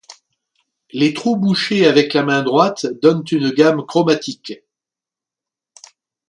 Les 0.93 1.13
trous 1.13 1.35
bouchés 1.37 1.85
avec 1.85 2.15
la 2.15 2.23
main 2.23 2.41
droite 2.41 2.87
donnent 3.03 3.23
une 3.31 3.51
gamme 3.51 3.85
chromatique. 3.85 4.53